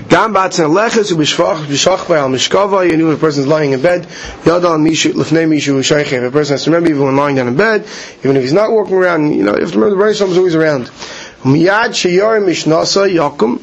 Gam 0.09 0.35
batzen 0.35 0.71
leches 0.71 1.13
ubishvach 1.13 1.65
bishach 1.67 2.09
by 2.09 2.19
al. 2.19 2.85
You 2.85 2.97
know, 2.97 3.11
if 3.11 3.19
a 3.19 3.21
person 3.21 3.43
is 3.43 3.47
lying 3.47 3.73
in 3.73 3.83
bed, 3.83 4.05
yad 4.45 4.65
al 4.65 4.79
mishu 4.79 5.13
lefnei 5.13 5.49
mishu 5.49 5.79
shayche. 5.81 6.13
If 6.13 6.23
a 6.25 6.31
person 6.31 6.55
has 6.55 6.65
to 6.65 6.71
remember 6.71 6.91
even 6.91 7.05
when 7.05 7.17
lying 7.17 7.37
down 7.37 7.49
in 7.49 7.57
bed, 7.57 7.87
even 8.21 8.37
if 8.37 8.43
he's 8.43 8.53
not 8.53 8.71
walking 8.73 8.95
around, 8.95 9.33
you 9.33 9.43
know, 9.43 9.55
you 9.55 9.63
have 9.63 9.73
to 9.73 9.79
remember 9.79 9.91
the 9.91 9.97
Rebbe 9.97 10.11
is 10.11 10.39
always 10.39 10.55
around. 10.55 10.87
Miyad 11.43 11.91
sheyar 11.91 12.43
mishnasa 12.45 13.09
yakum. 13.09 13.61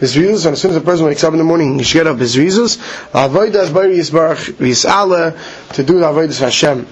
Bezrizus, 0.00 0.46
and 0.46 0.52
as 0.52 0.62
soon 0.62 0.70
as 0.70 0.76
a 0.76 0.80
person 0.80 1.06
wakes 1.06 1.24
up 1.24 1.32
in 1.32 1.38
the 1.38 1.44
morning, 1.44 1.76
he 1.76 1.84
should 1.84 1.98
get 1.98 2.06
up 2.06 2.18
Bezrizus. 2.18 2.78
Avodas 3.10 3.74
Bari 3.74 3.96
Yisbarach 3.96 4.52
Yisala 4.52 5.36
to 5.74 5.82
do 5.82 5.98
the 5.98 6.06
Avodas 6.06 6.40
Hashem. 6.40 6.86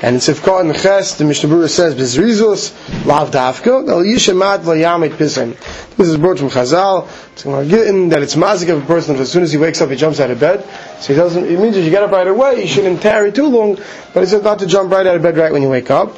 And 0.00 0.14
in 0.14 0.20
Sifkot 0.20 0.60
and 0.60 0.72
Ches, 0.72 1.18
the 1.18 1.24
Mishnah 1.24 1.50
Berurah 1.50 1.68
says 1.68 1.96
Bezrizus 1.96 3.06
Lav 3.06 3.32
Davka 3.32 3.88
Al 3.88 4.04
Yishemat 4.04 4.60
Vayamit 4.60 5.10
Pisem. 5.16 5.56
This 5.96 6.06
is 6.06 6.16
brought 6.16 6.38
from 6.38 6.48
Chazal. 6.48 7.08
It's 7.32 7.42
getting 7.42 8.10
that 8.10 8.22
it's 8.22 8.36
mazik 8.36 8.72
of 8.72 8.84
a 8.84 8.86
person 8.86 9.16
as 9.16 9.32
soon 9.32 9.42
as 9.42 9.50
he 9.50 9.58
wakes 9.58 9.80
up, 9.80 9.90
he 9.90 9.96
jumps 9.96 10.20
out 10.20 10.30
of 10.30 10.38
bed. 10.38 10.64
So 11.00 11.12
he 11.12 11.18
doesn't. 11.18 11.44
It 11.46 11.58
means 11.58 11.76
if 11.76 11.84
you 11.84 11.90
get 11.90 12.04
up 12.04 12.12
right 12.12 12.28
away, 12.28 12.62
you 12.62 12.68
shouldn't 12.68 13.02
tarry 13.02 13.32
too 13.32 13.46
long. 13.46 13.78
But 14.12 14.20
he 14.20 14.26
says 14.26 14.44
not 14.44 14.60
to 14.60 14.66
jump 14.66 14.92
right 14.92 15.06
out 15.06 15.16
of 15.16 15.22
bed 15.22 15.36
right 15.36 15.52
when 15.52 15.62
you 15.62 15.68
wake 15.68 15.90
up. 15.90 16.16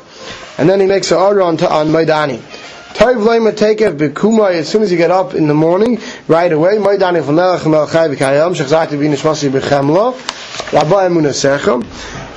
And 0.59 0.69
then 0.69 0.81
he 0.81 0.87
makes 0.87 1.11
an 1.11 1.17
order 1.17 1.41
on, 1.41 1.63
on 1.65 1.89
Maidani. 1.89 2.43
Toiv 2.97 3.23
leima 3.27 3.53
takev 3.53 3.99
bekumai 3.99 4.55
as 4.55 4.71
soon 4.71 4.83
as 4.83 4.91
you 4.91 4.97
get 4.97 5.11
up 5.11 5.35
in 5.35 5.49
the 5.49 5.53
morning, 5.55 6.01
right 6.29 6.51
away. 6.51 6.77
Moidani 6.79 7.21
v'melech 7.23 7.59
melchai 7.59 8.09
v'kayam 8.15 8.55
shechzati 8.57 8.97
v'nishmasi 8.97 9.51
b'chemlo. 9.51 10.15
Rabba 10.73 10.95
emuna 11.07 11.35
sechem. 11.35 11.83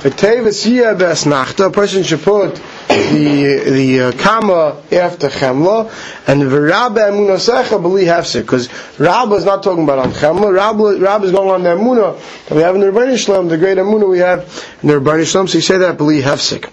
V'tev 0.02 0.44
esiyah 0.48 0.98
be'esnachta. 0.98 1.68
A 1.68 1.70
person 1.70 2.02
should 2.02 2.20
put 2.20 2.56
the 2.88 3.70
the 3.70 4.00
uh, 4.00 4.12
kama 4.12 4.82
after 4.92 5.28
chemla 5.28 5.90
and 6.26 6.42
v'rabba 6.42 7.08
emuna 7.08 7.38
secha 7.38 7.82
b'li 7.82 8.04
hefsek 8.04 8.42
because 8.42 8.68
Rabba 8.98 9.36
is 9.36 9.46
not 9.46 9.62
talking 9.62 9.84
about 9.84 9.98
on 10.00 10.12
chemla. 10.12 10.54
Rabba, 10.54 11.00
Rabba 11.00 11.24
is 11.24 11.32
going 11.32 11.48
on 11.48 11.62
the 11.62 11.70
emuna 11.70 12.20
that 12.48 12.54
we 12.54 12.60
have 12.60 12.74
in 12.74 12.82
the 12.82 12.88
Rebbeinu 12.88 13.16
Shalom, 13.16 13.48
the 13.48 13.56
great 13.56 13.78
emuna 13.78 14.06
we 14.06 14.18
have 14.18 14.40
in 14.82 14.88
the 14.88 15.00
Rebbeinu 15.00 15.26
Shalom. 15.26 15.48
So 15.48 15.56
you 15.56 15.62
say 15.62 15.78
that 15.78 15.96
b'li 15.96 16.20
hefsek. 16.20 16.70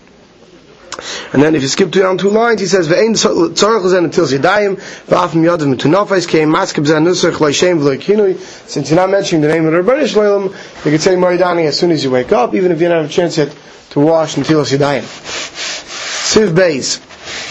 And 1.34 1.44
then 1.44 1.56
if 1.56 1.62
you 1.62 1.68
skip 1.68 1.92
down 1.92 2.18
two 2.18 2.30
lines, 2.30 2.60
he 2.62 2.68
says, 2.68 2.88
"Ve'ein 2.88 3.14
tzarich 3.14 3.84
lezen 3.84 4.06
until 4.06 4.26
zidayim 4.26 4.80
va'afim 5.08 5.44
yadav 5.44 5.76
mitunafais 5.76 6.28
came 6.28 6.50
maskeb 6.50 6.88
zan 6.88 7.06
nusach 7.06 7.34
lo'ishem 7.34 7.80
v'lo'kinui." 7.80 8.40
Since 8.68 8.90
you're 8.90 9.00
not 9.00 9.10
mentioning 9.10 9.42
the 9.42 9.48
name 9.48 9.66
of 9.66 9.74
the 9.74 9.80
Rebbeinu 9.80 10.08
Shalom, 10.08 10.46
you 10.46 10.92
could 10.92 11.02
say 11.02 11.16
Maridani 11.16 11.66
as 11.66 11.78
soon 11.78 11.92
as 11.92 12.04
you 12.04 12.12
wake 12.12 12.32
up, 12.32 12.56
even 12.56 12.72
if 12.72 12.82
you 12.82 12.88
don't 12.88 13.02
have 13.02 13.10
a 13.10 13.14
chance 13.14 13.38
yet 13.38 13.54
to 13.92 14.00
wash 14.00 14.38
until 14.38 14.64
zidayim. 14.64 15.04
Siv 15.04 16.50
Beis. 16.50 17.00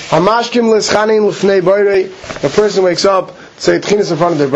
Hamashkim 0.09 0.71
l'schanin 0.71 1.29
l'fnei 1.29 1.61
boirei. 1.61 2.45
A 2.45 2.49
person 2.49 2.85
wakes 2.85 3.05
up 3.05 3.37
Say 3.59 3.77
in 4.11 4.19
front 4.19 4.33
of 4.33 4.39
the 4.39 4.49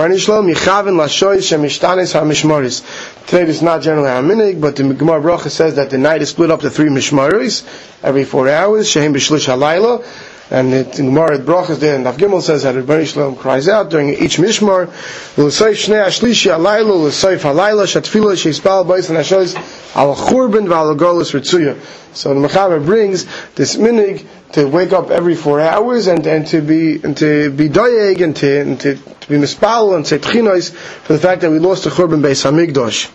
Shemishtanis 1.39 2.13
HaMishmaris. 2.13 3.27
Today 3.27 3.51
is 3.51 3.63
not 3.63 3.81
generally 3.81 4.11
Haminig, 4.11 4.61
but 4.61 4.77
the 4.77 4.93
Gemara 4.93 5.23
Bracha 5.23 5.49
says 5.49 5.77
that 5.77 5.89
the 5.89 5.97
night 5.97 6.21
is 6.21 6.29
split 6.29 6.51
up 6.51 6.61
to 6.61 6.69
three 6.69 6.91
Mishmaris, 6.91 7.65
every 8.03 8.25
four 8.25 8.47
hours, 8.47 8.91
Shehem 8.91 9.15
Bishlish 9.15 9.49
HaLayla, 9.49 10.05
and 10.51 10.75
in 10.75 10.91
the 10.91 10.97
Gemara 10.97 11.39
Brachas 11.39 11.79
there 11.79 11.95
in 11.95 12.03
Daf 12.03 12.15
Gimel 12.15 12.43
says 12.43 12.65
that 12.65 12.87
Barney 12.87 13.05
Shalom 13.07 13.37
cries 13.37 13.69
out 13.69 13.91
during 13.91 14.11
each 14.11 14.37
Mishmar, 14.39 14.89
L'sayf 15.37 15.77
Shnei 15.77 16.05
Ashlishi 16.05 16.51
HaLayla, 16.51 17.07
L'sayf 17.07 17.39
HaLayla, 17.39 17.87
Shatfila 17.87 18.35
Sheispal 18.35 18.85
Bais 18.87 19.09
and 19.09 19.19
Hashoyz, 19.19 19.55
Al 19.95 20.17
Churban 20.17 20.67
V'al 20.67 20.97
Golos 20.99 21.33
Ritzuya. 21.39 21.79
So 22.17 22.35
the 22.35 22.49
Mechaber 22.49 22.85
brings 22.85 23.27
this 23.55 23.77
minig 23.77 24.27
to 24.53 24.67
wake 24.67 24.93
up 24.93 25.11
every 25.11 25.37
four 25.37 25.61
hours 25.61 26.09
and, 26.09 26.27
and 26.27 26.47
to 26.49 26.61
be 26.61 27.01
and 27.01 27.17
to 27.19 27.51
be 27.51 27.69
doyeg 27.69 28.21
and 28.21 28.35
to 28.35 28.61
and 28.61 28.81
to, 28.81 28.97
to 28.97 29.29
be 29.29 29.37
mispal 29.37 29.95
and 29.95 30.05
say 30.05 30.19
tchinos 30.19 30.73
for 30.73 31.13
the 31.13 31.21
fact 31.21 31.43
that 31.43 31.51
we 31.53 31.61
lost 31.61 31.85
the 31.85 31.91
Churban 31.91 32.21
Beis 32.21 32.43
Hamikdash. 32.45 33.09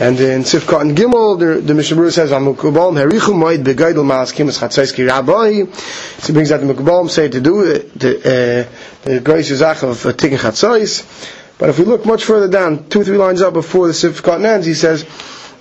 And 0.00 0.18
in 0.18 0.42
Sifkat 0.42 0.80
and 0.80 0.96
Gimel, 0.96 1.38
the, 1.38 1.60
the 1.60 1.74
Mishnah 1.74 2.10
says, 2.10 2.30
"Amukubal 2.30 2.94
herichu 2.94 3.34
moed 3.34 3.62
begaydel 3.62 4.04
maas 4.04 4.32
kimas 4.32 4.58
chatzayski 4.58 5.06
rabbi." 5.06 5.70
So 6.18 6.26
he 6.28 6.32
brings 6.32 6.50
out 6.50 6.60
the 6.60 6.72
Mukubal 6.72 7.10
say 7.10 7.28
to 7.28 7.40
do 7.40 7.64
the 7.94 8.66
uh, 8.66 9.04
the 9.04 9.86
of 9.86 10.06
uh, 10.06 10.12
taking 10.14 10.38
chatzais. 10.38 11.04
But 11.58 11.68
if 11.68 11.78
we 11.78 11.84
look 11.84 12.06
much 12.06 12.24
further 12.24 12.48
down, 12.48 12.88
two 12.88 13.02
or 13.02 13.04
three 13.04 13.18
lines 13.18 13.42
up 13.42 13.52
before 13.52 13.86
the 13.86 13.92
Sifkat 13.92 14.44
ends, 14.44 14.66
he 14.66 14.74
says, 14.74 15.02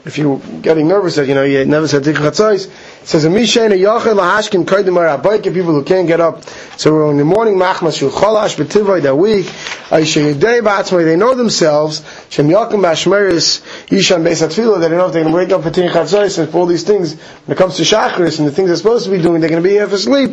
if 0.05 0.17
you're 0.17 0.39
getting 0.61 0.87
nervous 0.87 1.15
that 1.17 1.27
you 1.27 1.35
know 1.35 1.43
you 1.43 1.63
never 1.65 1.87
said 1.87 2.03
tikkun 2.03 2.31
chatzais, 2.31 2.71
says 3.03 3.25
a 3.25 3.29
mishayna 3.29 3.77
yachel 3.77 4.15
lahashkin 4.15 4.63
kodim 4.63 4.95
arabayke 4.95 5.53
people 5.53 5.73
who 5.73 5.83
can't 5.83 6.07
get 6.07 6.19
up. 6.19 6.43
So 6.77 7.09
in 7.09 7.17
the 7.17 7.25
morning 7.25 7.55
machmas 7.55 7.97
shu 7.97 8.09
cholash 8.09 8.55
b'tivay 8.57 9.01
that 9.01 9.15
week 9.15 9.45
aishayidei 9.89 10.61
ba'atzmai 10.61 11.03
they 11.03 11.15
know 11.15 11.33
themselves 11.33 12.03
shem 12.29 12.47
yakim 12.47 12.81
b'ashmeris 12.81 13.61
yishan 13.87 14.23
beis 14.23 14.39
they 14.55 14.87
don't 14.87 14.97
know 14.97 15.07
if 15.07 15.13
going 15.13 15.25
to 15.25 15.31
wake 15.31 15.51
up 15.51 15.63
for 15.63 15.71
tikkun 15.71 15.89
chatzais 15.89 16.37
and 16.39 16.49
for 16.51 16.59
all 16.59 16.65
these 16.65 16.83
things 16.83 17.15
when 17.45 17.55
it 17.55 17.57
comes 17.57 17.77
to 17.77 17.83
shachris 17.83 18.39
and 18.39 18.47
the 18.47 18.51
things 18.51 18.67
they're 18.67 18.77
supposed 18.77 19.05
to 19.05 19.11
be 19.11 19.21
doing 19.21 19.41
they're 19.41 19.49
going 19.49 19.61
to 19.61 19.67
be 19.67 19.73
here 19.73 19.87
for 19.87 19.97
sleep. 19.97 20.31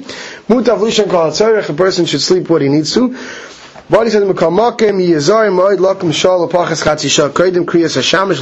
Mutav 0.48 0.78
lishan 0.78 1.10
kol 1.10 1.28
a 1.58 1.76
person 1.76 2.04
should 2.06 2.20
sleep 2.20 2.50
what 2.50 2.60
he 2.60 2.68
needs 2.68 2.92
to. 2.94 3.16
Body 3.90 4.10
says 4.10 4.22
Lakim 4.22 6.12
Shal 6.12 6.46
Pachas 6.48 6.84
Chatzi 6.84 7.08
Shal 7.08 7.30
Kodim 7.30 7.64
Kriyas 7.64 7.96
Hashamish 7.96 8.36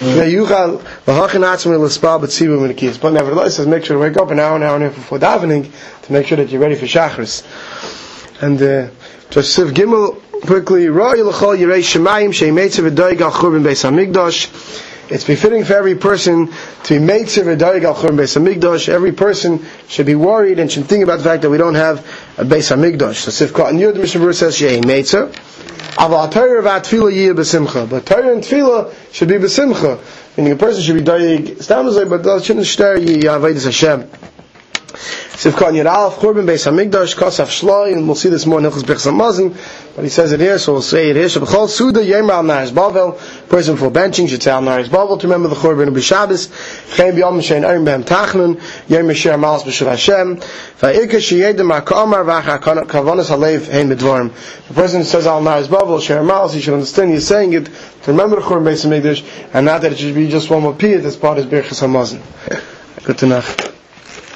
Yuchal 0.00 0.78
Lahachin 1.06 1.44
Atzmi. 1.44 3.00
But 3.00 3.12
nevertheless, 3.12 3.56
says 3.56 3.66
make 3.66 3.84
sure 3.84 3.96
to 3.96 4.00
wake 4.02 4.16
up 4.16 4.30
an 4.30 4.40
hour, 4.40 4.56
an 4.56 4.62
hour 4.62 4.76
and 4.76 4.84
a 4.84 4.88
half 4.88 4.96
before 4.96 5.18
davening 5.18 5.70
to 6.02 6.12
make 6.12 6.26
sure 6.26 6.38
that 6.38 6.48
you're 6.48 6.60
ready 6.60 6.74
for 6.74 6.86
Shachris. 6.86 7.42
And 8.40 8.62
uh, 8.62 8.88
just 9.28 9.58
Siv 9.58 9.72
Gimel 9.72 10.20
quickly 10.46 10.84
Yirei 10.84 11.82
Shemayim 11.82 12.32
it's 15.10 15.24
befitting 15.24 15.64
for 15.64 15.74
every 15.74 15.94
person 15.94 16.52
to 16.84 16.98
be 16.98 17.04
made 17.04 17.26
Darig 17.26 17.84
al 17.84 17.94
Churban 17.94 18.16
Beis 18.16 18.36
Hamikdash. 18.36 18.88
Every 18.88 19.12
person 19.12 19.64
should 19.88 20.06
be 20.06 20.14
worried 20.14 20.58
and 20.58 20.70
should 20.70 20.86
think 20.86 21.04
about 21.04 21.18
the 21.18 21.24
fact 21.24 21.42
that 21.42 21.50
we 21.50 21.58
don't 21.58 21.74
have 21.74 21.98
a 22.38 22.44
Beis 22.44 22.74
Hamikdash. 22.74 23.16
So 23.16 23.30
Sifkat 23.46 23.70
and 23.70 23.78
Yud 23.78 23.96
Mishnah 23.96 24.32
says 24.34 24.56
Shei 24.56 24.80
Meitzer. 24.80 25.32
Aval 25.96 26.30
Torah 26.32 26.62
v'Atfila 26.62 27.12
Yiyah 27.12 27.34
B'Simcha. 27.34 27.88
But 27.88 28.06
Torah 28.06 28.32
and 28.32 28.42
Tefillah 28.42 28.92
should 29.12 29.28
be 29.28 29.34
B'Simcha. 29.34 30.00
Meaning 30.36 30.52
a 30.52 30.56
person 30.56 30.82
should 30.82 30.96
be 30.96 31.02
Darig 31.02 31.56
Stamazay, 31.58 32.08
but 32.08 32.22
that 32.24 32.42
shouldn't 32.44 32.66
stare 32.66 32.98
Yavaydis 32.98 33.64
Hashem. 33.66 34.33
Yad 35.34 35.92
Aleph, 35.92 36.20
Churban 36.20 36.46
Beis 36.46 36.64
Hamikdash, 36.64 37.16
Shloi, 37.16 37.92
and 37.92 38.06
we'll 38.06 38.14
see 38.14 38.28
this 38.28 38.46
more 38.46 38.60
in 38.60 38.64
Hilchas 38.64 38.84
Bechs 38.84 39.10
Hamazon, 39.10 39.56
but 39.96 40.04
he 40.04 40.08
says 40.08 40.30
it 40.30 40.38
here, 40.38 40.60
so 40.60 40.74
we'll 40.74 40.82
say 40.82 41.10
it 41.10 41.16
here. 41.16 41.26
Shabachol 41.26 41.68
Suda 41.68 42.00
Al 42.00 42.44
Bavel, 42.70 43.48
person 43.48 43.76
for 43.76 43.90
benching 43.90 44.28
should 44.28 44.42
say 44.44 44.52
Al 44.52 44.62
Naris 44.62 44.86
Bavel 44.86 45.18
to 45.18 45.26
remember 45.26 45.48
the 45.48 45.56
Churban 45.56 45.88
of 45.88 45.94
B'Yom 45.94 47.40
Shein 47.40 47.64
Erim 47.64 47.84
Behem 47.84 48.04
Tachnun, 48.04 48.60
Malas 49.36 49.64
Hashem, 49.64 50.36
Kavanas 52.86 53.28
Halev 53.28 53.72
Hein. 53.72 53.88
The 54.68 54.74
person 54.74 55.00
who 55.00 55.04
says 55.04 55.26
Al 55.26 55.42
Naris 55.42 55.66
Bavel, 55.66 55.98
Malas, 56.24 56.54
he 56.54 56.60
should 56.60 56.74
understand 56.74 57.10
he's 57.10 57.26
saying 57.26 57.54
it 57.54 57.66
to 57.66 58.12
remember 58.12 58.36
the 58.36 58.42
Churban 58.42 58.62
Beis 58.62 58.86
Hamikdash, 58.86 59.50
and 59.52 59.66
not 59.66 59.82
that 59.82 59.90
it 59.90 59.98
should 59.98 60.14
be 60.14 60.28
just 60.28 60.48
one 60.48 60.62
more 60.62 60.74
piyat 60.74 61.04
as 61.04 61.16
part 61.16 61.38
of 61.38 61.46
Birchas 61.46 61.82
Hamazon. 61.82 62.22
Good 63.04 63.18
know. 63.26 63.73